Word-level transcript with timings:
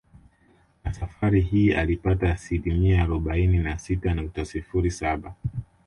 Na 0.83 0.93
safari 0.93 1.41
hii 1.41 1.73
alipata 1.73 2.29
asilimia 2.31 3.03
arobaini 3.03 3.57
na 3.59 3.79
sita 3.79 4.13
nukta 4.13 4.45
sifuri 4.45 4.91
saba 4.91 5.35